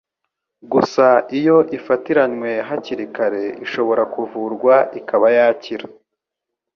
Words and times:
gusa 0.71 1.05
iyo 1.37 1.57
ifatiranywe 1.77 2.51
hakiri 2.67 3.05
kare 3.15 3.43
ishobora 3.65 4.03
kuvurwa 4.13 4.73
ikaba 4.99 5.27
yakira. 5.37 5.85